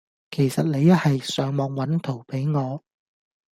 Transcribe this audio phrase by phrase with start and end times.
[0.31, 2.83] 其實你一係上網搵圖比我